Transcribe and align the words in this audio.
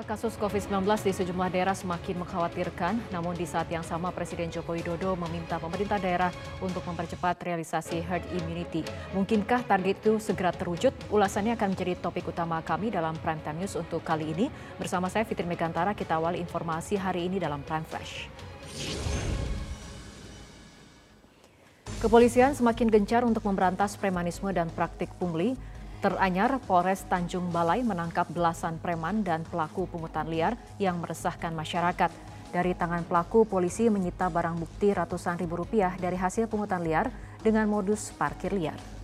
Kasus 0.00 0.34
COVID-19 0.40 0.80
di 1.04 1.12
sejumlah 1.12 1.52
daerah 1.52 1.76
semakin 1.76 2.24
mengkhawatirkan, 2.24 2.98
namun 3.12 3.36
di 3.36 3.44
saat 3.44 3.68
yang 3.68 3.84
sama 3.84 4.08
Presiden 4.10 4.48
Joko 4.48 4.72
Widodo 4.72 5.12
meminta 5.14 5.60
pemerintah 5.60 6.00
daerah 6.00 6.32
untuk 6.58 6.82
mempercepat 6.88 7.36
realisasi 7.44 8.00
herd 8.02 8.24
immunity. 8.32 8.80
Mungkinkah 9.12 9.62
target 9.68 10.00
itu 10.00 10.16
segera 10.16 10.56
terwujud? 10.56 10.90
Ulasannya 11.12 11.52
akan 11.54 11.76
menjadi 11.76 12.00
topik 12.00 12.26
utama 12.26 12.58
kami 12.64 12.88
dalam 12.88 13.12
Prime 13.20 13.44
Time 13.44 13.62
News 13.62 13.76
untuk 13.76 14.00
kali 14.00 14.32
ini. 14.32 14.48
Bersama 14.80 15.12
saya 15.12 15.22
Fitri 15.28 15.44
Megantara, 15.44 15.92
kita 15.92 16.16
awali 16.16 16.40
informasi 16.40 16.96
hari 16.96 17.28
ini 17.28 17.36
dalam 17.36 17.60
Prime 17.62 17.84
Flash. 17.84 18.26
Kepolisian 22.00 22.56
semakin 22.56 22.88
gencar 22.88 23.28
untuk 23.28 23.44
memberantas 23.44 24.00
premanisme 24.00 24.48
dan 24.56 24.72
praktik 24.72 25.12
pungli. 25.20 25.52
Teranyar, 26.00 26.56
Polres 26.64 27.04
Tanjung 27.04 27.52
Balai 27.52 27.84
menangkap 27.84 28.24
belasan 28.32 28.80
preman 28.80 29.20
dan 29.20 29.44
pelaku 29.44 29.84
pungutan 29.84 30.24
liar 30.32 30.56
yang 30.80 30.96
meresahkan 30.96 31.52
masyarakat. 31.52 32.08
Dari 32.56 32.72
tangan 32.72 33.04
pelaku, 33.04 33.44
polisi 33.44 33.92
menyita 33.92 34.32
barang 34.32 34.56
bukti 34.56 34.96
ratusan 34.96 35.36
ribu 35.36 35.60
rupiah 35.60 35.92
dari 36.00 36.16
hasil 36.16 36.48
pungutan 36.48 36.80
liar 36.80 37.12
dengan 37.44 37.68
modus 37.68 38.16
parkir 38.16 38.56
liar. 38.56 38.99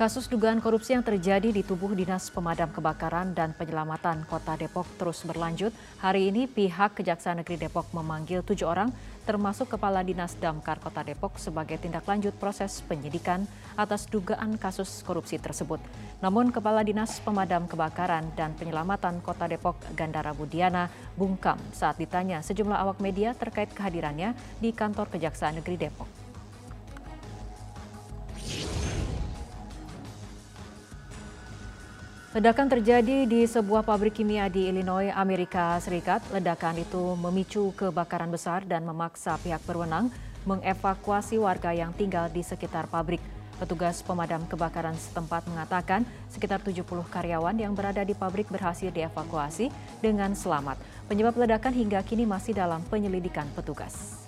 Kasus 0.00 0.32
dugaan 0.32 0.64
korupsi 0.64 0.96
yang 0.96 1.04
terjadi 1.04 1.52
di 1.52 1.60
tubuh 1.60 1.92
Dinas 1.92 2.32
Pemadam 2.32 2.72
Kebakaran 2.72 3.36
dan 3.36 3.52
Penyelamatan 3.52 4.24
Kota 4.24 4.56
Depok 4.56 4.88
terus 4.96 5.20
berlanjut. 5.28 5.76
Hari 6.00 6.32
ini 6.32 6.48
pihak 6.48 6.96
Kejaksaan 6.96 7.44
Negeri 7.44 7.68
Depok 7.68 7.84
memanggil 7.92 8.40
tujuh 8.40 8.64
orang 8.64 8.88
termasuk 9.28 9.76
Kepala 9.76 10.00
Dinas 10.00 10.32
Damkar 10.40 10.80
Kota 10.80 11.04
Depok 11.04 11.36
sebagai 11.36 11.76
tindak 11.76 12.08
lanjut 12.08 12.32
proses 12.40 12.80
penyidikan 12.88 13.44
atas 13.76 14.08
dugaan 14.08 14.56
kasus 14.56 15.04
korupsi 15.04 15.36
tersebut. 15.36 15.84
Namun 16.24 16.48
Kepala 16.48 16.80
Dinas 16.80 17.20
Pemadam 17.20 17.68
Kebakaran 17.68 18.24
dan 18.40 18.56
Penyelamatan 18.56 19.20
Kota 19.20 19.52
Depok 19.52 19.84
Gandara 19.92 20.32
Budiana 20.32 20.88
bungkam 21.12 21.60
saat 21.76 22.00
ditanya 22.00 22.40
sejumlah 22.40 22.88
awak 22.88 23.04
media 23.04 23.36
terkait 23.36 23.68
kehadirannya 23.76 24.32
di 24.64 24.72
kantor 24.72 25.12
Kejaksaan 25.12 25.60
Negeri 25.60 25.76
Depok. 25.76 26.19
Ledakan 32.30 32.70
terjadi 32.70 33.26
di 33.26 33.42
sebuah 33.42 33.82
pabrik 33.82 34.22
kimia 34.22 34.46
di 34.46 34.70
Illinois, 34.70 35.10
Amerika 35.10 35.74
Serikat. 35.82 36.22
Ledakan 36.30 36.78
itu 36.78 37.18
memicu 37.18 37.74
kebakaran 37.74 38.30
besar 38.30 38.62
dan 38.62 38.86
memaksa 38.86 39.34
pihak 39.42 39.58
berwenang 39.66 40.14
mengevakuasi 40.46 41.42
warga 41.42 41.74
yang 41.74 41.90
tinggal 41.90 42.30
di 42.30 42.46
sekitar 42.46 42.86
pabrik. 42.86 43.18
Petugas 43.58 44.06
pemadam 44.06 44.46
kebakaran 44.46 44.94
setempat 44.94 45.42
mengatakan 45.50 46.06
sekitar 46.30 46.62
70 46.62 46.86
karyawan 47.10 47.58
yang 47.58 47.74
berada 47.74 48.06
di 48.06 48.14
pabrik 48.14 48.46
berhasil 48.46 48.94
dievakuasi 48.94 49.66
dengan 49.98 50.30
selamat. 50.30 50.78
Penyebab 51.10 51.34
ledakan 51.34 51.74
hingga 51.74 51.98
kini 52.06 52.30
masih 52.30 52.54
dalam 52.54 52.78
penyelidikan 52.86 53.50
petugas. 53.58 54.19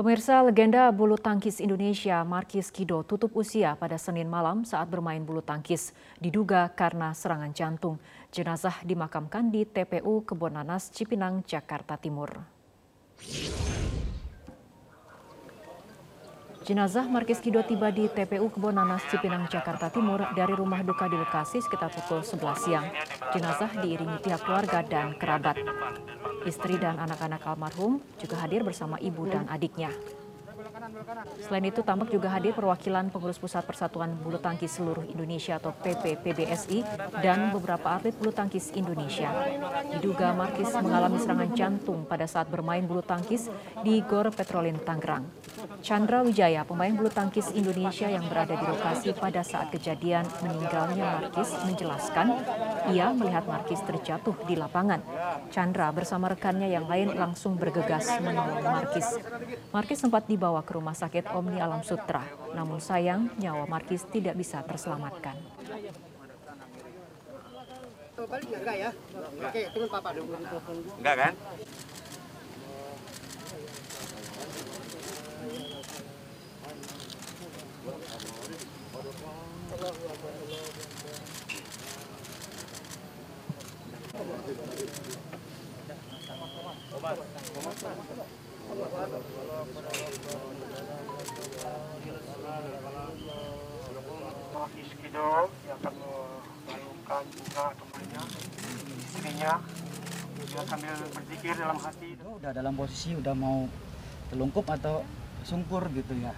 Pemirsa 0.00 0.40
legenda 0.40 0.88
bulu 0.88 1.20
tangkis 1.20 1.60
Indonesia 1.60 2.24
Markis 2.24 2.72
Kido 2.72 3.04
tutup 3.04 3.36
usia 3.36 3.76
pada 3.76 4.00
Senin 4.00 4.32
malam 4.32 4.64
saat 4.64 4.88
bermain 4.88 5.20
bulu 5.20 5.44
tangkis, 5.44 5.92
diduga 6.16 6.72
karena 6.72 7.12
serangan 7.12 7.52
jantung. 7.52 8.00
Jenazah 8.32 8.80
dimakamkan 8.80 9.52
di 9.52 9.68
TPU 9.68 10.24
Kebon 10.24 10.56
Nanas, 10.56 10.88
Cipinang, 10.88 11.44
Jakarta 11.44 12.00
Timur. 12.00 12.32
Jenazah 16.60 17.08
Markis 17.08 17.40
Kido 17.40 17.64
tiba 17.64 17.88
di 17.88 18.04
TPU 18.04 18.52
Kebon 18.52 18.76
Nanas, 18.76 19.00
Cipinang, 19.08 19.48
Jakarta 19.48 19.88
Timur 19.88 20.20
dari 20.36 20.52
rumah 20.52 20.84
duka 20.84 21.08
di 21.08 21.16
lokasi 21.16 21.64
sekitar 21.64 21.88
pukul 21.88 22.20
11 22.20 22.36
siang. 22.60 22.86
Jenazah 23.32 23.72
diiringi 23.80 24.20
pihak 24.20 24.44
keluarga 24.44 24.84
dan 24.84 25.16
kerabat. 25.16 25.56
Istri 26.44 26.76
dan 26.76 27.00
anak-anak 27.00 27.48
almarhum 27.48 28.04
juga 28.20 28.44
hadir 28.44 28.60
bersama 28.60 29.00
ibu 29.00 29.24
dan 29.24 29.48
adiknya. 29.48 29.88
Selain 31.44 31.64
itu, 31.64 31.80
tampak 31.80 32.12
juga 32.12 32.32
hadir 32.32 32.52
perwakilan 32.52 33.08
pengurus 33.08 33.40
Pusat 33.40 33.64
Persatuan 33.68 34.12
Bulu 34.16 34.40
Tangkis 34.40 34.76
Seluruh 34.76 35.04
Indonesia 35.04 35.56
atau 35.56 35.72
PPPBSI 35.76 36.84
dan 37.20 37.52
beberapa 37.52 37.96
atlet 37.96 38.16
bulu 38.16 38.32
tangkis 38.32 38.72
Indonesia. 38.72 39.28
Diduga 39.96 40.32
Markis 40.32 40.72
mengalami 40.76 41.20
serangan 41.20 41.50
jantung 41.52 42.08
pada 42.08 42.24
saat 42.24 42.48
bermain 42.48 42.84
bulu 42.84 43.04
tangkis 43.04 43.52
di 43.84 44.00
Gor 44.04 44.32
Petrolin 44.32 44.80
Tangerang. 44.80 45.24
Chandra 45.80 46.20
Wijaya, 46.20 46.60
pemain 46.68 46.92
bulu 46.92 47.08
tangkis 47.08 47.48
Indonesia 47.56 48.04
yang 48.04 48.28
berada 48.28 48.52
di 48.52 48.64
lokasi 48.68 49.16
pada 49.16 49.40
saat 49.40 49.72
kejadian 49.72 50.28
meninggalnya 50.44 51.24
Markis 51.24 51.56
menjelaskan 51.64 52.36
ia 52.92 53.08
melihat 53.16 53.48
Markis 53.48 53.80
terjatuh 53.88 54.36
di 54.44 54.60
lapangan. 54.60 55.00
Chandra 55.48 55.88
bersama 55.88 56.28
rekannya 56.28 56.68
yang 56.68 56.84
lain 56.84 57.16
langsung 57.16 57.56
bergegas 57.56 58.12
menolong 58.20 58.60
Markis. 58.60 59.08
Markis 59.72 60.04
sempat 60.04 60.28
dibawa 60.28 60.60
ke 60.60 60.76
rumah 60.76 60.92
sakit 60.92 61.32
Omni 61.32 61.56
Alam 61.56 61.80
Sutra, 61.80 62.28
namun 62.52 62.76
sayang 62.76 63.32
nyawa 63.40 63.64
Markis 63.64 64.04
tidak 64.12 64.36
bisa 64.36 64.60
terselamatkan. 64.60 65.40
Enggak 68.20 68.76
ya? 68.76 68.90
Oke, 69.48 69.62
turun 69.72 69.88
papa 69.88 70.12
dulu. 70.12 70.36
Enggak 71.00 71.16
kan? 71.16 71.32
Dalam 101.50 101.78
hati. 101.82 102.16
udah 102.20 102.52
dalam 102.56 102.72
posisi 102.78 103.12
udah 103.12 103.34
mau 103.36 103.68
telungkup 104.32 104.64
atau 104.70 105.04
sungkur 105.44 105.88
gitu 105.92 106.14
ya 106.16 106.32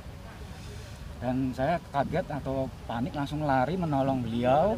dan 1.23 1.55
saya 1.55 1.79
kaget 1.95 2.27
atau 2.27 2.67
panik 2.91 3.15
langsung 3.15 3.47
lari 3.47 3.79
menolong 3.79 4.27
beliau. 4.27 4.75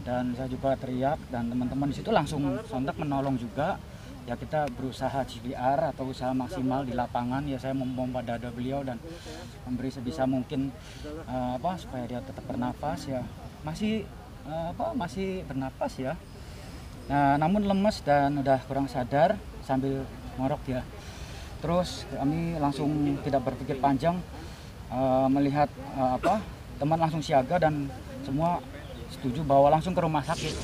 Dan 0.00 0.32
saya 0.32 0.48
juga 0.48 0.78
teriak 0.78 1.18
dan 1.28 1.50
teman-teman 1.50 1.90
di 1.90 2.00
situ 2.00 2.08
langsung 2.14 2.40
sontak 2.70 2.96
menolong 2.96 3.34
juga. 3.34 3.76
Ya 4.24 4.38
kita 4.38 4.70
berusaha 4.78 5.26
CPR 5.26 5.90
atau 5.90 6.06
usaha 6.06 6.30
maksimal 6.30 6.86
di 6.86 6.94
lapangan. 6.94 7.42
Ya 7.50 7.58
saya 7.58 7.74
membomba 7.74 8.22
dada 8.22 8.48
beliau 8.54 8.86
dan 8.86 9.02
memberi 9.66 9.90
sebisa 9.90 10.24
mungkin 10.24 10.70
eh, 11.04 11.52
apa 11.58 11.74
supaya 11.76 12.06
dia 12.06 12.22
tetap 12.22 12.46
bernafas 12.46 13.10
ya. 13.10 13.26
Masih 13.66 14.06
eh, 14.46 14.66
apa 14.70 14.94
masih 14.94 15.42
bernapas 15.50 15.98
ya. 15.98 16.14
Nah, 17.10 17.34
namun 17.42 17.66
lemes 17.66 18.06
dan 18.06 18.38
udah 18.38 18.62
kurang 18.70 18.86
sadar 18.86 19.34
sambil 19.66 20.06
ngorok 20.38 20.62
ya. 20.70 20.86
Terus 21.58 22.06
kami 22.14 22.56
langsung 22.56 23.18
tidak 23.26 23.42
berpikir 23.50 23.82
panjang 23.82 24.22
eh, 24.90 25.26
melihat 25.30 25.70
eh, 25.96 26.10
apa 26.18 26.42
teman 26.76 26.98
langsung 26.98 27.22
siaga 27.22 27.62
dan 27.62 27.86
semua 28.26 28.58
setuju 29.10 29.42
bawa 29.46 29.78
langsung 29.78 29.94
ke 29.94 30.02
rumah 30.02 30.22
sakit. 30.22 30.54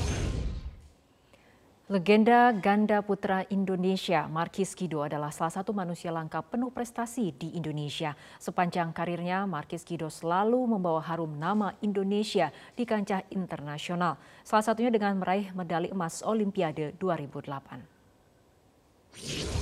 Legenda 1.87 2.51
ganda 2.51 2.99
putra 2.99 3.47
Indonesia, 3.47 4.27
Markis 4.27 4.75
Kido 4.75 5.07
adalah 5.07 5.31
salah 5.31 5.55
satu 5.55 5.71
manusia 5.71 6.11
langka 6.11 6.43
penuh 6.43 6.67
prestasi 6.67 7.31
di 7.31 7.55
Indonesia. 7.55 8.11
Sepanjang 8.43 8.91
karirnya, 8.91 9.47
Markis 9.47 9.87
Kido 9.87 10.11
selalu 10.11 10.67
membawa 10.67 10.99
harum 10.99 11.39
nama 11.39 11.79
Indonesia 11.79 12.51
di 12.75 12.83
kancah 12.83 13.23
internasional. 13.31 14.19
Salah 14.43 14.67
satunya 14.67 14.91
dengan 14.91 15.15
meraih 15.15 15.55
medali 15.55 15.87
emas 15.87 16.19
Olimpiade 16.27 16.91
2008. 16.99 19.56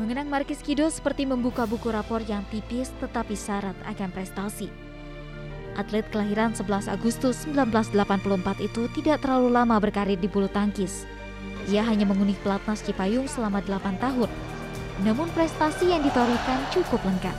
Mengenang 0.00 0.32
Markis 0.32 0.64
Kido 0.64 0.88
seperti 0.88 1.28
membuka 1.28 1.68
buku 1.68 1.92
rapor 1.92 2.24
yang 2.24 2.40
tipis 2.48 2.88
tetapi 3.04 3.36
syarat 3.36 3.76
akan 3.84 4.08
prestasi. 4.08 4.72
Atlet 5.76 6.08
kelahiran 6.08 6.56
11 6.56 6.88
Agustus 6.88 7.44
1984 7.44 8.64
itu 8.64 8.88
tidak 8.96 9.20
terlalu 9.20 9.52
lama 9.52 9.76
berkarir 9.76 10.16
di 10.16 10.24
bulu 10.24 10.48
tangkis. 10.48 11.04
Ia 11.68 11.84
hanya 11.84 12.08
mengunik 12.08 12.40
pelatnas 12.40 12.80
Cipayung 12.80 13.28
selama 13.28 13.60
8 13.60 14.00
tahun. 14.00 14.32
namun 15.00 15.32
prestasi 15.32 15.88
yang 15.88 16.04
ditorehkan 16.04 16.60
cukup 16.76 17.00
lengkap. 17.00 17.32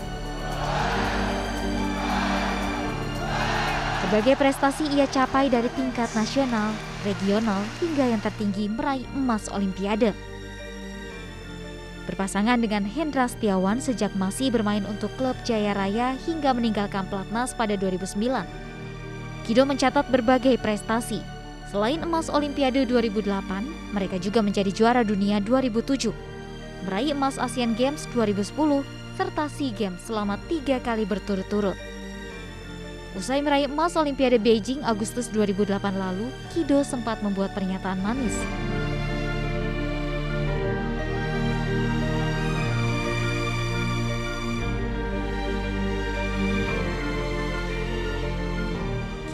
Berbagai 4.01 4.33
prestasi 4.33 4.89
ia 4.89 5.05
capai 5.05 5.45
dari 5.45 5.69
tingkat 5.77 6.09
nasional, 6.17 6.73
regional, 7.05 7.61
hingga 7.77 8.17
yang 8.17 8.17
tertinggi 8.17 8.65
meraih 8.65 9.05
emas 9.13 9.45
Olimpiade. 9.53 10.30
Berpasangan 12.11 12.59
dengan 12.59 12.83
Hendra 12.83 13.23
Setiawan 13.23 13.79
sejak 13.79 14.11
masih 14.19 14.51
bermain 14.51 14.83
untuk 14.83 15.07
klub 15.15 15.31
Jaya 15.47 15.71
Raya 15.71 16.11
hingga 16.27 16.51
meninggalkan 16.51 17.07
pelatnas 17.07 17.55
pada 17.55 17.79
2009. 17.79 18.43
Kido 19.47 19.63
mencatat 19.63 20.11
berbagai 20.11 20.59
prestasi. 20.59 21.23
Selain 21.71 22.03
emas 22.03 22.27
Olimpiade 22.27 22.83
2008, 22.83 23.95
mereka 23.95 24.19
juga 24.19 24.43
menjadi 24.43 24.75
juara 24.75 25.07
dunia 25.07 25.39
2007, 25.39 26.11
meraih 26.83 27.15
emas 27.15 27.39
Asian 27.39 27.79
Games 27.79 28.03
2010, 28.11 28.83
serta 29.15 29.47
SEA 29.47 29.71
Games 29.71 30.03
selama 30.03 30.35
tiga 30.51 30.83
kali 30.83 31.07
berturut-turut. 31.07 31.79
Usai 33.15 33.39
meraih 33.39 33.71
emas 33.71 33.95
Olimpiade 33.95 34.35
Beijing 34.35 34.83
Agustus 34.83 35.31
2008 35.31 35.79
lalu, 35.95 36.27
Kido 36.51 36.83
sempat 36.83 37.23
membuat 37.23 37.55
pernyataan 37.55 38.03
manis. 38.03 38.35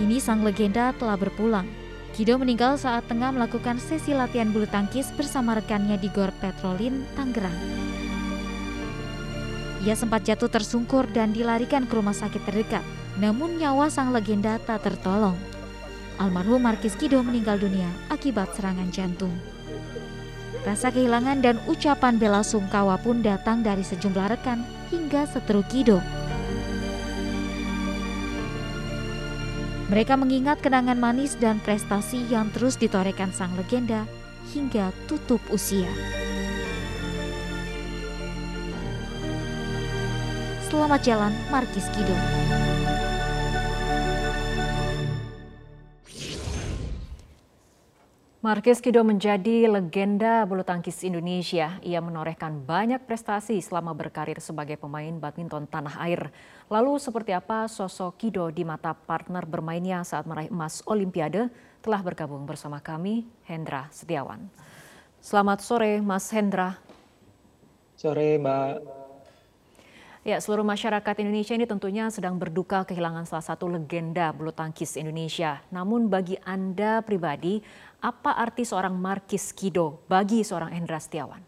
Kini 0.08 0.24
sang 0.24 0.40
legenda 0.40 0.96
telah 0.96 1.20
berpulang. 1.20 1.68
Kido 2.16 2.40
meninggal 2.40 2.80
saat 2.80 3.04
tengah 3.12 3.28
melakukan 3.36 3.76
sesi 3.76 4.16
latihan 4.16 4.48
bulu 4.48 4.64
tangkis 4.64 5.12
bersama 5.12 5.60
rekannya 5.60 6.00
di 6.00 6.08
Gor 6.08 6.32
Petrolin, 6.40 7.04
Tangerang. 7.20 7.52
Ia 9.84 10.00
sempat 10.00 10.24
jatuh 10.24 10.48
tersungkur 10.48 11.12
dan 11.12 11.36
dilarikan 11.36 11.84
ke 11.84 11.92
rumah 11.92 12.16
sakit 12.16 12.40
terdekat. 12.48 12.88
Namun 13.20 13.60
nyawa 13.60 13.92
sang 13.92 14.16
legenda 14.16 14.56
tak 14.64 14.88
tertolong. 14.88 15.36
Almarhum 16.24 16.64
Markis 16.64 16.96
Kido 16.96 17.20
meninggal 17.20 17.60
dunia 17.60 17.92
akibat 18.08 18.56
serangan 18.56 18.88
jantung. 18.88 19.36
Rasa 20.64 20.88
kehilangan 20.88 21.44
dan 21.44 21.60
ucapan 21.68 22.16
bela 22.16 22.48
sungkawa 22.48 22.96
pun 22.96 23.20
datang 23.20 23.60
dari 23.60 23.84
sejumlah 23.84 24.40
rekan 24.40 24.64
hingga 24.88 25.28
seteru 25.28 25.68
Kido. 25.68 26.00
Mereka 29.88 30.20
mengingat 30.20 30.60
kenangan 30.60 31.00
manis 31.00 31.40
dan 31.40 31.64
prestasi 31.64 32.28
yang 32.28 32.52
terus 32.52 32.76
ditorekan 32.76 33.32
sang 33.32 33.56
legenda 33.56 34.04
hingga 34.52 34.92
tutup 35.08 35.40
usia. 35.48 35.88
Selamat 40.68 41.00
jalan 41.08 41.32
Markis 41.48 41.88
Kido. 41.96 42.67
Markis 48.38 48.86
Kido 48.86 49.02
menjadi 49.02 49.66
legenda 49.66 50.46
bulu 50.46 50.62
tangkis 50.62 51.02
Indonesia. 51.02 51.82
Ia 51.82 51.98
menorehkan 52.06 52.70
banyak 52.70 53.02
prestasi 53.10 53.58
selama 53.66 53.98
berkarir 53.98 54.38
sebagai 54.38 54.78
pemain 54.78 55.18
badminton 55.18 55.66
tanah 55.66 55.98
air. 56.06 56.30
Lalu 56.70 57.02
seperti 57.02 57.34
apa 57.34 57.66
sosok 57.66 58.14
Kido 58.22 58.54
di 58.54 58.62
mata 58.62 58.94
partner 58.94 59.42
bermainnya 59.42 60.06
saat 60.06 60.30
meraih 60.30 60.54
emas 60.54 60.86
Olimpiade? 60.86 61.50
Telah 61.82 62.06
bergabung 62.06 62.46
bersama 62.46 62.78
kami 62.78 63.26
Hendra 63.50 63.90
Setiawan. 63.90 64.46
Selamat 65.18 65.66
sore 65.66 65.98
Mas 66.06 66.30
Hendra. 66.30 66.78
Sore 67.98 68.38
Mbak. 68.38 69.07
Ya, 70.28 70.44
seluruh 70.44 70.68
masyarakat 70.68 71.24
Indonesia 71.24 71.56
ini 71.56 71.64
tentunya 71.64 72.12
sedang 72.12 72.36
berduka 72.36 72.84
kehilangan 72.84 73.24
salah 73.24 73.48
satu 73.48 73.72
legenda 73.72 74.36
bulu 74.36 74.52
tangkis 74.52 75.00
Indonesia. 75.00 75.64
Namun 75.72 76.12
bagi 76.12 76.36
Anda 76.44 77.00
pribadi, 77.00 77.64
apa 78.04 78.36
arti 78.36 78.68
seorang 78.68 78.92
Markis 78.92 79.56
Kido 79.56 80.04
bagi 80.12 80.44
seorang 80.44 80.76
Hendra 80.76 81.00
Setiawan? 81.00 81.40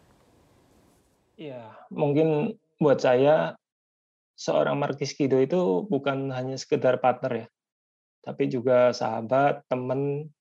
Ya, 1.36 1.76
mungkin 1.92 2.56
buat 2.80 3.04
saya 3.04 3.60
seorang 4.40 4.80
Markis 4.80 5.12
Kido 5.12 5.44
itu 5.44 5.84
bukan 5.92 6.31
hanya 6.31 6.56
sekedar 6.56 7.04
partner 7.04 7.36
ya, 7.36 7.48
tapi 8.24 8.48
juga 8.48 8.96
sahabat, 8.96 9.68
teman, 9.68 10.31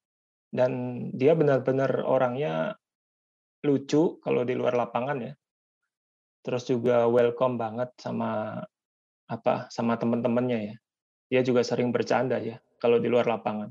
dan 0.54 0.70
dia 1.10 1.34
benar-benar 1.34 2.06
orangnya 2.06 2.78
lucu 3.66 4.22
kalau 4.22 4.46
di 4.46 4.54
luar 4.54 4.78
lapangan 4.78 5.26
ya 5.26 5.34
terus 6.48 6.64
juga 6.64 7.04
welcome 7.04 7.60
banget 7.60 7.92
sama 8.00 8.64
apa 9.28 9.68
sama 9.68 10.00
teman-temannya 10.00 10.72
ya. 10.72 10.74
Dia 11.28 11.40
juga 11.44 11.60
sering 11.60 11.92
bercanda 11.92 12.40
ya 12.40 12.56
kalau 12.80 12.96
di 12.96 13.12
luar 13.12 13.28
lapangan. 13.28 13.68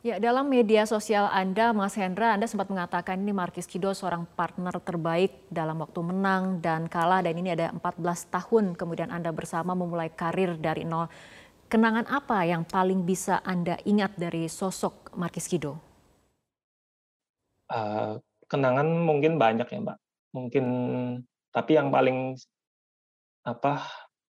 Ya, 0.00 0.16
dalam 0.16 0.48
media 0.48 0.88
sosial 0.88 1.28
Anda, 1.28 1.76
Mas 1.76 1.92
Hendra, 1.92 2.32
Anda 2.32 2.48
sempat 2.48 2.72
mengatakan 2.72 3.20
ini 3.20 3.36
Markis 3.36 3.68
Kido 3.68 3.92
seorang 3.92 4.24
partner 4.24 4.72
terbaik 4.80 5.44
dalam 5.52 5.76
waktu 5.84 6.00
menang 6.00 6.64
dan 6.64 6.88
kalah 6.88 7.20
dan 7.20 7.36
ini 7.36 7.52
ada 7.52 7.68
14 7.68 8.00
tahun 8.32 8.72
kemudian 8.80 9.12
Anda 9.12 9.28
bersama 9.28 9.76
memulai 9.76 10.08
karir 10.08 10.56
dari 10.56 10.88
nol. 10.88 11.12
Kenangan 11.68 12.08
apa 12.08 12.48
yang 12.48 12.64
paling 12.64 13.04
bisa 13.04 13.44
Anda 13.44 13.76
ingat 13.84 14.16
dari 14.16 14.48
sosok 14.48 15.12
Markis 15.20 15.44
Kido? 15.44 15.89
Uh, 17.70 18.18
kenangan 18.50 19.06
mungkin 19.06 19.38
banyak 19.38 19.70
ya, 19.70 19.78
Mbak. 19.78 19.98
Mungkin 20.34 20.66
tapi 21.54 21.78
yang 21.78 21.94
paling 21.94 22.34
apa, 23.46 23.86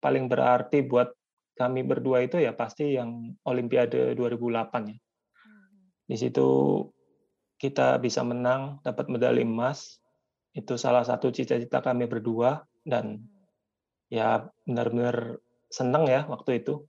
paling 0.02 0.26
berarti 0.26 0.82
buat 0.82 1.14
kami 1.54 1.84
berdua 1.84 2.24
itu 2.24 2.40
ya 2.40 2.56
pasti 2.56 2.96
yang 2.96 3.36
Olimpiade 3.44 4.16
2008 4.16 4.90
ya. 4.90 4.98
Di 6.10 6.16
situ 6.18 6.48
kita 7.60 8.00
bisa 8.00 8.24
menang, 8.24 8.80
dapat 8.80 9.06
medali 9.12 9.44
emas. 9.44 10.00
Itu 10.50 10.74
salah 10.80 11.06
satu 11.06 11.30
cita-cita 11.30 11.84
kami 11.84 12.10
berdua 12.10 12.66
dan 12.82 13.22
ya 14.10 14.48
benar-benar 14.66 15.38
senang 15.70 16.08
ya 16.08 16.26
waktu 16.26 16.64
itu. 16.64 16.82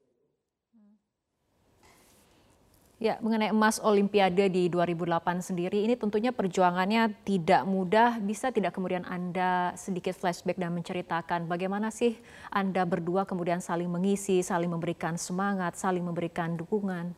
Ya, 3.01 3.17
mengenai 3.17 3.49
emas 3.49 3.81
Olimpiade 3.81 4.45
di 4.53 4.69
2008 4.69 5.41
sendiri, 5.41 5.89
ini 5.89 5.97
tentunya 5.97 6.29
perjuangannya 6.29 7.09
tidak 7.25 7.65
mudah. 7.65 8.21
Bisa 8.21 8.53
tidak 8.53 8.77
kemudian 8.77 9.01
Anda 9.09 9.73
sedikit 9.73 10.13
flashback 10.13 10.61
dan 10.61 10.69
menceritakan 10.77 11.49
bagaimana 11.49 11.89
sih 11.89 12.13
Anda 12.53 12.85
berdua 12.85 13.25
kemudian 13.25 13.57
saling 13.57 13.89
mengisi, 13.89 14.45
saling 14.45 14.69
memberikan 14.69 15.17
semangat, 15.17 15.81
saling 15.81 16.05
memberikan 16.05 16.53
dukungan? 16.53 17.17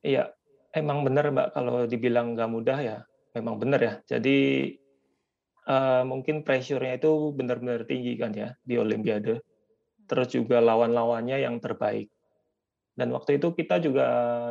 Iya, 0.00 0.32
emang 0.72 1.04
benar 1.04 1.28
Mbak 1.28 1.48
kalau 1.52 1.84
dibilang 1.84 2.32
nggak 2.32 2.48
mudah 2.48 2.78
ya, 2.80 2.98
memang 3.36 3.60
benar 3.60 3.84
ya. 3.84 3.94
Jadi 4.16 4.72
uh, 5.68 6.08
mungkin 6.08 6.40
pressure-nya 6.40 6.96
itu 6.96 7.36
benar-benar 7.36 7.84
tinggi 7.84 8.16
kan 8.16 8.32
ya 8.32 8.56
di 8.64 8.80
Olimpiade. 8.80 9.44
Terus 10.08 10.32
juga 10.32 10.64
lawan-lawannya 10.64 11.36
yang 11.44 11.60
terbaik 11.60 12.15
dan 12.96 13.12
waktu 13.12 13.36
itu 13.36 13.52
kita 13.52 13.76
juga 13.76 14.06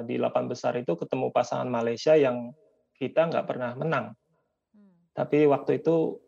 di 0.06 0.22
delapan 0.22 0.46
besar 0.46 0.78
itu 0.78 0.94
ketemu 0.94 1.34
pasangan 1.34 1.66
Malaysia 1.66 2.14
yang 2.14 2.54
kita 2.94 3.26
nggak 3.26 3.50
pernah 3.50 3.74
menang. 3.74 4.14
Hmm. 4.72 4.94
Tapi 5.18 5.50
waktu 5.50 5.82
itu 5.82 6.22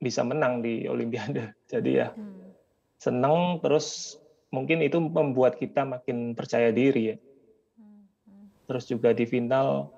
bisa 0.00 0.24
menang 0.24 0.64
di 0.64 0.88
Olimpiade. 0.88 1.52
Jadi 1.72 1.90
ya 1.92 2.08
hmm. 2.08 2.56
seneng 2.96 3.60
terus 3.60 4.16
mungkin 4.48 4.80
itu 4.80 4.96
membuat 4.96 5.60
kita 5.60 5.84
makin 5.84 6.32
percaya 6.32 6.72
diri 6.72 7.12
ya. 7.12 7.16
Hmm. 7.76 8.48
Terus 8.64 8.88
juga 8.88 9.12
di 9.12 9.28
final 9.28 9.92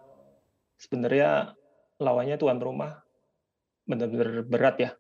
sebenarnya 0.74 1.54
lawannya 2.02 2.34
tuan 2.34 2.58
rumah 2.58 2.98
benar-benar 3.86 4.42
berat 4.42 4.76
ya. 4.82 4.90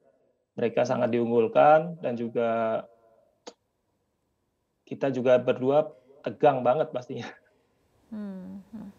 Mereka 0.54 0.86
sangat 0.86 1.10
diunggulkan 1.10 1.98
dan 1.98 2.14
juga 2.14 2.82
kita 4.86 5.10
juga 5.10 5.38
berdua 5.38 5.99
tegang 6.20 6.60
banget 6.60 6.92
pastinya. 6.92 7.28
Hmm, 8.10 8.60
hmm. 8.74 8.90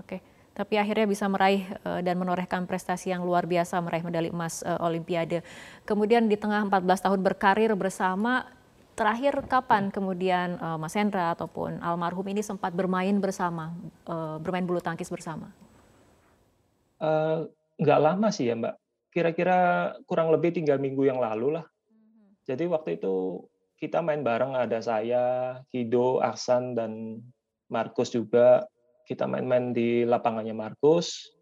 Oke, 0.00 0.16
okay. 0.16 0.20
tapi 0.54 0.78
akhirnya 0.78 1.04
bisa 1.04 1.26
meraih 1.26 1.66
uh, 1.82 2.00
dan 2.00 2.14
menorehkan 2.16 2.64
prestasi 2.64 3.10
yang 3.10 3.26
luar 3.26 3.44
biasa 3.44 3.82
meraih 3.82 4.06
medali 4.06 4.30
emas 4.30 4.62
uh, 4.62 4.78
Olimpiade. 4.86 5.42
Kemudian 5.82 6.30
di 6.30 6.38
tengah 6.38 6.62
14 6.62 7.10
tahun 7.10 7.20
berkarir 7.20 7.74
bersama, 7.74 8.46
terakhir 8.94 9.34
kapan 9.48 9.88
kemudian 9.88 10.60
uh, 10.60 10.78
Mas 10.78 10.92
Hendra 10.92 11.32
ataupun 11.34 11.80
almarhum 11.80 12.26
ini 12.30 12.44
sempat 12.44 12.70
bermain 12.76 13.16
bersama, 13.18 13.74
uh, 14.06 14.36
bermain 14.38 14.62
bulu 14.62 14.78
tangkis 14.78 15.10
bersama? 15.10 15.50
Uh, 17.00 17.48
nggak 17.80 18.00
lama 18.00 18.28
sih 18.28 18.52
ya 18.52 18.54
Mbak, 18.54 18.74
kira-kira 19.08 19.58
kurang 20.04 20.28
lebih 20.30 20.52
tiga 20.52 20.76
minggu 20.76 21.08
yang 21.08 21.16
lalu 21.16 21.58
lah. 21.58 21.64
Hmm. 21.64 22.36
Jadi 22.44 22.64
waktu 22.68 23.00
itu 23.00 23.42
kita 23.80 24.04
main 24.04 24.20
bareng 24.20 24.52
ada 24.52 24.78
saya, 24.84 25.56
Kido, 25.72 26.20
Aksan 26.20 26.76
dan 26.76 27.24
Markus 27.72 28.12
juga. 28.12 28.68
kita 29.10 29.26
main-main 29.26 29.74
di 29.74 30.06
lapangannya 30.06 30.54
Markus. 30.54 31.34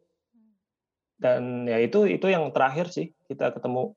Dan 1.20 1.68
ya 1.68 1.76
itu 1.76 2.08
itu 2.08 2.24
yang 2.24 2.48
terakhir 2.48 2.88
sih 2.88 3.12
kita 3.28 3.52
ketemu. 3.52 3.92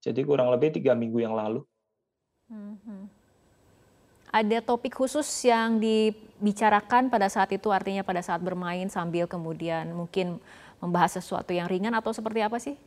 Jadi 0.00 0.24
kurang 0.24 0.48
lebih 0.48 0.72
tiga 0.72 0.96
minggu 0.96 1.20
yang 1.20 1.36
lalu. 1.36 1.60
Hmm. 2.48 3.04
Ada 4.32 4.64
topik 4.64 4.96
khusus 4.96 5.28
yang 5.44 5.76
dibicarakan 5.76 7.12
pada 7.12 7.28
saat 7.28 7.52
itu, 7.52 7.68
artinya 7.68 8.00
pada 8.00 8.24
saat 8.24 8.40
bermain 8.40 8.88
sambil 8.88 9.28
kemudian 9.28 9.92
mungkin 9.92 10.40
membahas 10.80 11.20
sesuatu 11.20 11.52
yang 11.52 11.68
ringan 11.68 11.92
atau 11.92 12.16
seperti 12.16 12.40
apa 12.40 12.56
sih? 12.56 12.80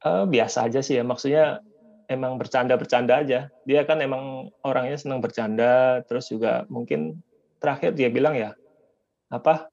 Uh, 0.00 0.24
biasa 0.24 0.64
aja 0.64 0.80
sih 0.80 0.96
ya, 0.96 1.04
maksudnya 1.04 1.60
emang 2.08 2.36
bercanda-bercanda 2.36 3.24
aja. 3.24 3.48
Dia 3.64 3.80
kan 3.88 4.00
emang 4.00 4.52
orangnya 4.64 4.98
senang 4.98 5.20
bercanda, 5.20 6.04
terus 6.04 6.28
juga 6.28 6.64
mungkin 6.68 7.20
terakhir 7.58 7.96
dia 7.96 8.08
bilang 8.12 8.36
ya, 8.36 8.52
apa, 9.32 9.68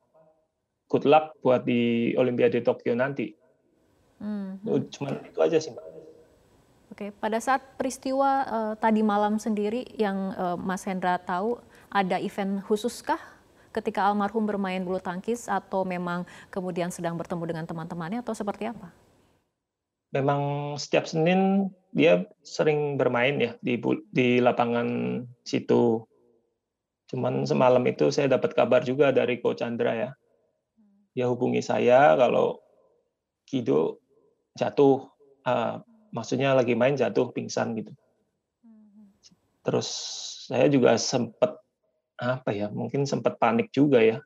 good 0.92 1.08
luck 1.08 1.36
buat 1.40 1.64
di 1.64 2.12
Olimpiade 2.16 2.64
Tokyo 2.64 2.96
nanti. 2.96 3.32
Hmm. 4.22 4.62
Cuman 4.64 5.24
itu 5.26 5.40
aja 5.42 5.58
sih 5.58 5.74
Mbak. 5.74 5.86
Oke, 6.92 7.08
pada 7.24 7.40
saat 7.40 7.64
peristiwa 7.80 8.44
uh, 8.44 8.74
tadi 8.76 9.00
malam 9.00 9.40
sendiri 9.40 9.88
yang 9.96 10.36
uh, 10.36 10.60
Mas 10.60 10.84
Hendra 10.84 11.16
tahu, 11.24 11.56
ada 11.88 12.20
event 12.20 12.60
khususkah 12.68 13.18
ketika 13.72 14.04
almarhum 14.04 14.44
bermain 14.44 14.84
bulu 14.84 15.00
tangkis 15.00 15.48
atau 15.48 15.88
memang 15.88 16.28
kemudian 16.52 16.92
sedang 16.92 17.16
bertemu 17.16 17.56
dengan 17.56 17.64
teman-temannya 17.64 18.20
atau 18.20 18.36
seperti 18.36 18.68
apa? 18.68 18.92
Memang 20.12 20.76
setiap 20.76 21.08
Senin 21.08 21.72
dia 21.96 22.24
sering 22.44 23.00
bermain 23.00 23.40
ya 23.40 23.56
di 23.64 23.80
di 24.12 24.44
lapangan 24.44 25.22
situ. 25.44 26.04
Cuman 27.12 27.44
semalam 27.44 27.84
itu 27.88 28.08
saya 28.12 28.32
dapat 28.32 28.56
kabar 28.56 28.84
juga 28.84 29.12
dari 29.12 29.40
Coach 29.40 29.60
Chandra 29.60 29.92
ya. 29.96 30.10
Dia 31.12 31.28
hubungi 31.28 31.60
saya 31.60 32.16
kalau 32.16 32.64
Kido 33.44 34.00
jatuh 34.56 35.12
uh, 35.44 35.84
maksudnya 36.16 36.56
lagi 36.56 36.76
main 36.76 36.96
jatuh 36.96 37.32
pingsan 37.36 37.76
gitu. 37.76 37.92
Terus 39.64 39.88
saya 40.48 40.68
juga 40.72 40.96
sempat 41.00 41.60
apa 42.20 42.52
ya, 42.56 42.68
mungkin 42.72 43.04
sempat 43.04 43.40
panik 43.40 43.72
juga 43.76 44.00
ya. 44.00 44.20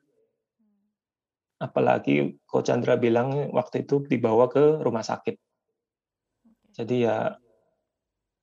Apalagi 1.58 2.36
Ko 2.44 2.60
Chandra 2.60 2.94
bilang 2.94 3.50
waktu 3.50 3.82
itu 3.82 4.04
dibawa 4.04 4.46
ke 4.46 4.82
rumah 4.82 5.02
sakit. 5.02 5.45
Jadi 6.76 7.08
ya 7.08 7.40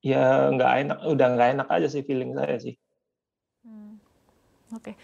ya 0.02 0.50
nggak 0.50 0.72
enak, 0.84 0.98
udah 1.06 1.28
nggak 1.38 1.50
enak 1.56 1.68
aja 1.70 1.88
sih 1.88 2.02
feeling 2.02 2.34
saya 2.34 2.58
sih. 2.58 2.76
Hmm. 3.64 4.02
Oke. 4.74 4.92
Okay. 4.92 4.96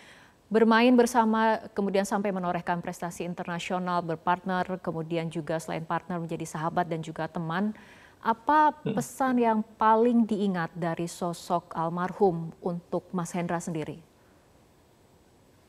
Bermain 0.50 0.90
bersama, 0.98 1.62
kemudian 1.78 2.10
sampai 2.10 2.34
menorehkan 2.34 2.82
prestasi 2.82 3.22
internasional, 3.22 4.02
berpartner, 4.02 4.66
kemudian 4.82 5.30
juga 5.30 5.62
selain 5.62 5.86
partner 5.86 6.18
menjadi 6.18 6.42
sahabat 6.42 6.90
dan 6.90 7.06
juga 7.06 7.30
teman. 7.30 7.78
Apa 8.20 8.74
hmm. 8.82 8.98
pesan 8.98 9.38
yang 9.38 9.62
paling 9.78 10.26
diingat 10.26 10.74
dari 10.74 11.06
sosok 11.06 11.70
almarhum 11.78 12.50
untuk 12.66 13.06
Mas 13.14 13.30
Hendra 13.38 13.62
sendiri? 13.62 14.02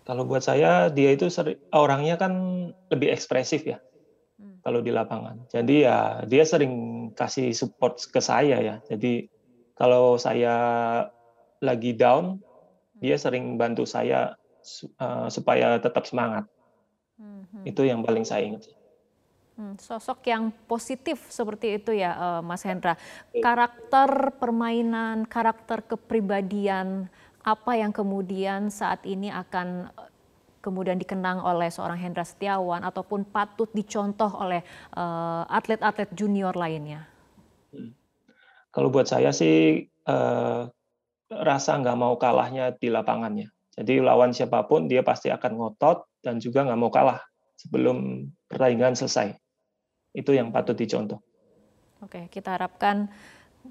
Kalau 0.09 0.25
buat 0.25 0.43
saya 0.43 0.88
dia 0.88 1.12
itu 1.12 1.29
seri, 1.29 1.61
orangnya 1.76 2.17
kan 2.17 2.33
lebih 2.88 3.12
ekspresif 3.12 3.69
ya. 3.69 3.79
Kalau 4.70 4.86
di 4.86 4.94
lapangan. 4.94 5.50
Jadi 5.50 5.82
ya 5.82 6.22
dia 6.30 6.46
sering 6.46 6.72
kasih 7.18 7.50
support 7.50 7.98
ke 8.06 8.22
saya 8.22 8.62
ya. 8.62 8.76
Jadi 8.86 9.26
kalau 9.74 10.14
saya 10.14 10.54
lagi 11.58 11.90
down, 11.98 12.38
dia 13.02 13.18
sering 13.18 13.58
bantu 13.58 13.82
saya 13.82 14.38
uh, 15.02 15.26
supaya 15.26 15.82
tetap 15.82 16.06
semangat. 16.06 16.46
Hmm. 17.18 17.66
Itu 17.66 17.82
yang 17.82 18.06
paling 18.06 18.22
saya 18.22 18.46
ingat. 18.46 18.70
Hmm, 19.58 19.74
sosok 19.76 20.22
yang 20.30 20.54
positif 20.70 21.26
seperti 21.28 21.82
itu 21.82 21.92
ya, 21.92 22.14
uh, 22.14 22.40
Mas 22.40 22.62
Hendra. 22.62 22.94
Karakter 23.42 24.38
permainan, 24.38 25.26
karakter 25.26 25.82
kepribadian 25.84 27.10
apa 27.40 27.72
yang 27.76 27.90
kemudian 27.92 28.68
saat 28.68 29.00
ini 29.08 29.32
akan 29.32 29.88
eh, 29.90 30.10
kemudian 30.61 31.00
dikenang 31.00 31.40
oleh 31.40 31.73
seorang 31.73 31.97
Hendra 31.97 32.25
Setiawan 32.25 32.85
ataupun 32.85 33.29
patut 33.29 33.69
dicontoh 33.73 34.29
oleh 34.37 34.61
uh, 34.95 35.45
atlet-atlet 35.49 36.12
junior 36.12 36.52
lainnya? 36.57 37.09
Hmm. 37.73 37.97
Kalau 38.71 38.93
buat 38.93 39.09
saya 39.09 39.35
sih 39.35 39.88
uh, 40.07 40.71
rasa 41.31 41.71
nggak 41.81 41.99
mau 41.99 42.14
kalahnya 42.21 42.76
di 42.76 42.93
lapangannya. 42.93 43.50
Jadi 43.75 44.02
lawan 44.05 44.37
siapa 44.37 44.67
pun 44.69 44.87
dia 44.87 45.00
pasti 45.00 45.33
akan 45.33 45.57
ngotot 45.57 46.07
dan 46.21 46.37
juga 46.37 46.69
nggak 46.69 46.81
mau 46.81 46.93
kalah 46.93 47.19
sebelum 47.57 48.29
pertandingan 48.50 48.97
selesai 48.97 49.37
itu 50.12 50.31
yang 50.35 50.50
patut 50.50 50.75
dicontoh. 50.75 51.23
Oke, 52.00 52.33
kita 52.33 52.57
harapkan 52.57 53.12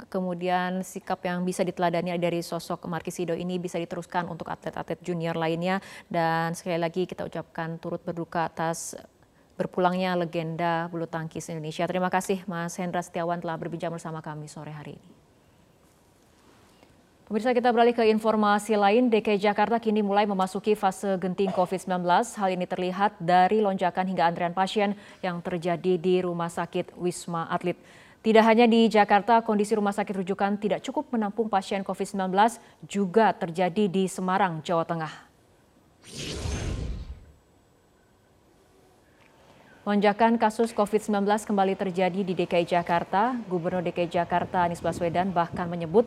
kemudian 0.09 0.85
sikap 0.85 1.25
yang 1.25 1.41
bisa 1.41 1.65
diteladani 1.65 2.13
dari 2.21 2.45
sosok 2.45 2.85
Markisido 2.85 3.33
ini 3.33 3.57
bisa 3.57 3.81
diteruskan 3.81 4.29
untuk 4.29 4.45
atlet-atlet 4.53 5.01
junior 5.01 5.33
lainnya 5.33 5.81
dan 6.05 6.53
sekali 6.53 6.77
lagi 6.77 7.09
kita 7.09 7.25
ucapkan 7.25 7.81
turut 7.81 7.99
berduka 8.05 8.45
atas 8.45 8.93
berpulangnya 9.57 10.15
legenda 10.15 10.87
bulu 10.87 11.03
tangkis 11.03 11.51
Indonesia. 11.51 11.83
Terima 11.83 12.07
kasih 12.07 12.45
Mas 12.47 12.79
Hendra 12.79 13.03
Setiawan 13.03 13.43
telah 13.43 13.59
berbincang 13.59 13.91
bersama 13.91 14.23
kami 14.23 14.47
sore 14.47 14.71
hari 14.71 14.95
ini. 14.95 15.09
Pemirsa 17.29 17.53
kita 17.53 17.69
beralih 17.69 17.93
ke 17.93 18.01
informasi 18.09 18.73
lain, 18.73 19.05
DKI 19.05 19.37
Jakarta 19.37 19.77
kini 19.77 20.01
mulai 20.01 20.25
memasuki 20.25 20.73
fase 20.73 21.13
genting 21.21 21.53
COVID-19. 21.53 22.01
Hal 22.41 22.49
ini 22.49 22.65
terlihat 22.65 23.21
dari 23.21 23.61
lonjakan 23.61 24.09
hingga 24.09 24.25
antrian 24.25 24.49
pasien 24.49 24.97
yang 25.21 25.37
terjadi 25.37 26.01
di 26.01 26.25
Rumah 26.25 26.49
Sakit 26.49 26.97
Wisma 26.97 27.45
Atlet. 27.53 27.77
Tidak 28.19 28.43
hanya 28.43 28.67
di 28.67 28.91
Jakarta, 28.91 29.39
kondisi 29.39 29.71
rumah 29.79 29.95
sakit 29.95 30.19
rujukan 30.19 30.59
tidak 30.59 30.83
cukup 30.83 31.07
menampung 31.15 31.47
pasien 31.47 31.87
COVID-19 31.87 32.35
juga 32.83 33.31
terjadi 33.31 33.87
di 33.87 34.11
Semarang, 34.11 34.59
Jawa 34.59 34.83
Tengah. 34.83 35.13
Lonjakan 39.87 40.35
kasus 40.35 40.75
COVID-19 40.75 41.23
kembali 41.47 41.79
terjadi 41.79 42.19
di 42.27 42.35
DKI 42.35 42.67
Jakarta. 42.67 43.39
Gubernur 43.47 43.79
DKI 43.87 44.11
Jakarta 44.11 44.67
Anies 44.67 44.83
Baswedan 44.83 45.31
bahkan 45.31 45.71
menyebut 45.71 46.03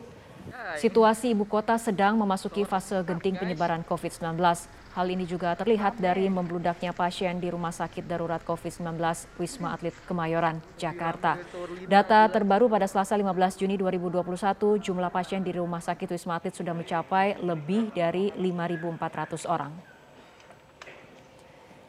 Situasi 0.77 1.31
ibu 1.31 1.47
kota 1.47 1.79
sedang 1.79 2.19
memasuki 2.19 2.67
fase 2.67 2.99
genting 3.07 3.39
penyebaran 3.39 3.85
COVID-19. 3.87 4.35
Hal 4.93 5.09
ini 5.09 5.25
juga 5.25 5.57
terlihat 5.57 5.97
dari 5.97 6.29
membludaknya 6.29 6.93
pasien 6.93 7.41
di 7.41 7.49
Rumah 7.49 7.73
Sakit 7.73 8.05
Darurat 8.05 8.45
COVID-19 8.45 8.93
Wisma 9.41 9.73
Atlet 9.73 9.97
Kemayoran, 10.05 10.61
Jakarta. 10.77 11.41
Data 11.89 12.29
terbaru 12.29 12.69
pada 12.69 12.85
Selasa 12.85 13.17
15 13.17 13.57
Juni 13.57 13.73
2021, 13.73 14.21
jumlah 14.77 15.09
pasien 15.09 15.41
di 15.41 15.49
Rumah 15.49 15.81
Sakit 15.81 16.13
Wisma 16.13 16.37
Atlet 16.37 16.53
sudah 16.53 16.77
mencapai 16.77 17.41
lebih 17.41 17.89
dari 17.89 18.29
5.400 18.37 19.49
orang. 19.49 19.73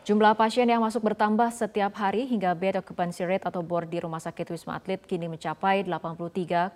Jumlah 0.09 0.33
pasien 0.33 0.65
yang 0.65 0.81
masuk 0.81 1.05
bertambah 1.05 1.53
setiap 1.53 1.93
hari 2.01 2.25
hingga 2.25 2.57
bed 2.57 2.81
occupancy 2.81 3.29
rate 3.29 3.45
atau 3.45 3.61
bor 3.61 3.85
di 3.85 4.01
Rumah 4.01 4.25
Sakit 4.25 4.49
Wisma 4.49 4.81
Atlet 4.81 5.05
kini 5.05 5.29
mencapai 5.29 5.85
83,9 5.85 6.73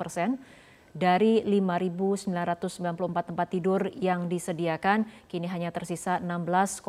persen 0.00 0.40
dari 0.90 1.42
5.994 1.46 3.30
tempat 3.30 3.46
tidur 3.46 3.90
yang 3.94 4.26
disediakan, 4.26 5.06
kini 5.30 5.46
hanya 5.46 5.70
tersisa 5.70 6.18
16,1 6.18 6.82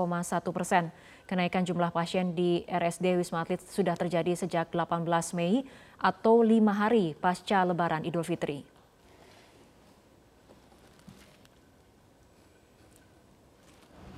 persen. 0.50 0.89
Kenaikan 1.29 1.63
jumlah 1.63 1.93
pasien 1.96 2.36
di 2.36 2.67
RSD 2.67 3.15
Wisma 3.15 3.46
Atlet 3.46 3.62
sudah 3.63 3.96
terjadi 3.96 4.36
sejak 4.36 4.74
18 4.74 5.05
Mei 5.38 5.63
atau 6.01 6.43
lima 6.43 6.75
hari 6.75 7.13
pasca 7.15 7.63
Lebaran 7.63 8.03
Idul 8.03 8.25
Fitri. 8.25 8.67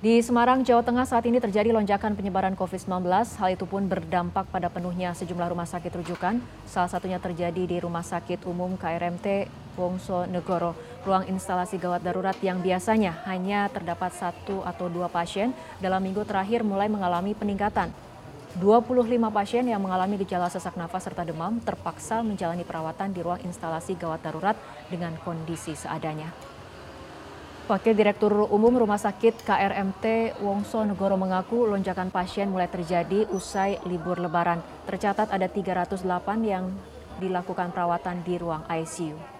Di 0.04 0.20
Semarang, 0.20 0.60
Jawa 0.60 0.84
Tengah 0.84 1.08
saat 1.08 1.24
ini 1.24 1.40
terjadi 1.40 1.72
lonjakan 1.72 2.12
penyebaran 2.12 2.52
COVID-19. 2.60 3.08
Hal 3.40 3.56
itu 3.56 3.64
pun 3.64 3.88
berdampak 3.88 4.52
pada 4.52 4.68
penuhnya 4.68 5.16
sejumlah 5.16 5.48
rumah 5.48 5.64
sakit 5.64 5.88
rujukan. 5.96 6.44
Salah 6.68 6.92
satunya 6.92 7.16
terjadi 7.16 7.64
di 7.64 7.80
Rumah 7.80 8.04
Sakit 8.04 8.44
Umum 8.44 8.76
KRMT 8.76 9.48
Wongso 9.74 10.26
Negoro. 10.26 10.72
Ruang 11.04 11.28
instalasi 11.28 11.76
gawat 11.76 12.00
darurat 12.00 12.34
yang 12.40 12.64
biasanya 12.64 13.22
hanya 13.28 13.68
terdapat 13.68 14.14
satu 14.16 14.64
atau 14.64 14.88
dua 14.88 15.12
pasien 15.12 15.52
dalam 15.78 16.00
minggu 16.00 16.24
terakhir 16.24 16.64
mulai 16.64 16.88
mengalami 16.88 17.36
peningkatan. 17.36 17.92
25 18.54 19.18
pasien 19.34 19.66
yang 19.66 19.82
mengalami 19.82 20.14
gejala 20.22 20.46
sesak 20.46 20.78
nafas 20.78 21.10
serta 21.10 21.26
demam 21.26 21.58
terpaksa 21.58 22.22
menjalani 22.22 22.62
perawatan 22.62 23.10
di 23.10 23.18
ruang 23.18 23.42
instalasi 23.42 23.98
gawat 23.98 24.22
darurat 24.22 24.54
dengan 24.86 25.18
kondisi 25.26 25.74
seadanya. 25.74 26.30
Wakil 27.64 27.96
Direktur 27.96 28.44
Umum 28.52 28.76
Rumah 28.76 29.00
Sakit 29.00 29.40
KRMT 29.42 30.36
Wongso 30.44 30.84
Negoro 30.84 31.16
mengaku 31.16 31.64
lonjakan 31.64 32.12
pasien 32.12 32.52
mulai 32.52 32.68
terjadi 32.68 33.24
usai 33.32 33.80
libur 33.88 34.20
lebaran. 34.20 34.60
Tercatat 34.84 35.32
ada 35.32 35.48
308 35.48 36.04
yang 36.44 36.70
dilakukan 37.18 37.72
perawatan 37.72 38.20
di 38.20 38.36
ruang 38.36 38.68
ICU. 38.68 39.33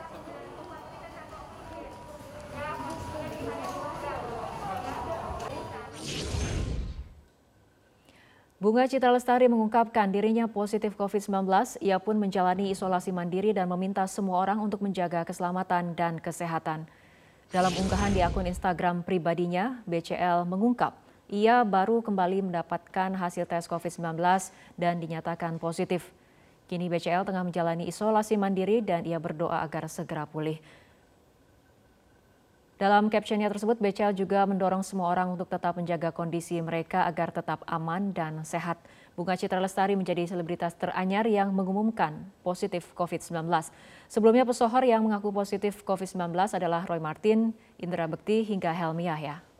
Bunga 8.65 8.89
Citra 8.89 9.13
Lestari 9.13 9.45
mengungkapkan 9.45 10.09
dirinya 10.09 10.49
positif 10.49 10.97
COVID-19. 10.97 11.45
Ia 11.85 12.01
pun 12.01 12.17
menjalani 12.17 12.73
isolasi 12.73 13.13
mandiri 13.13 13.53
dan 13.53 13.69
meminta 13.69 14.01
semua 14.09 14.41
orang 14.41 14.57
untuk 14.57 14.81
menjaga 14.81 15.21
keselamatan 15.21 15.93
dan 15.93 16.17
kesehatan. 16.17 16.89
Dalam 17.53 17.69
unggahan 17.77 18.17
di 18.17 18.25
akun 18.25 18.49
Instagram 18.49 19.05
pribadinya, 19.05 19.85
BCL 19.85 20.49
mengungkap 20.49 20.97
ia 21.29 21.61
baru 21.61 22.01
kembali 22.01 22.49
mendapatkan 22.49 23.13
hasil 23.13 23.45
tes 23.45 23.69
COVID-19 23.69 24.17
dan 24.81 24.97
dinyatakan 24.97 25.61
positif. 25.61 26.09
Kini 26.65 26.89
BCL 26.89 27.29
tengah 27.29 27.45
menjalani 27.45 27.85
isolasi 27.85 28.41
mandiri 28.41 28.81
dan 28.81 29.05
ia 29.05 29.21
berdoa 29.21 29.61
agar 29.61 29.93
segera 29.93 30.25
pulih. 30.25 30.57
Dalam 32.85 33.09
captionnya 33.09 33.49
tersebut, 33.49 33.81
BCL 33.81 34.13
juga 34.13 34.45
mendorong 34.45 34.85
semua 34.85 35.09
orang 35.09 35.33
untuk 35.33 35.49
tetap 35.49 35.73
menjaga 35.81 36.13
kondisi 36.13 36.61
mereka 36.61 37.09
agar 37.09 37.33
tetap 37.33 37.65
aman 37.65 38.13
dan 38.13 38.45
sehat. 38.45 38.77
Bunga 39.17 39.41
Citra 39.41 39.57
Lestari 39.57 39.97
menjadi 39.97 40.29
selebritas 40.29 40.77
teranyar 40.77 41.25
yang 41.25 41.49
mengumumkan 41.49 42.29
positif 42.45 42.93
COVID-19. 42.93 43.49
Sebelumnya 44.05 44.45
pesohor 44.45 44.85
yang 44.85 45.01
mengaku 45.01 45.33
positif 45.33 45.81
COVID-19 45.81 46.37
adalah 46.61 46.85
Roy 46.85 47.01
Martin, 47.01 47.57
Indra 47.81 48.05
Bekti, 48.05 48.45
hingga 48.45 48.77
Helmi 48.77 49.09
Yahya. 49.09 49.54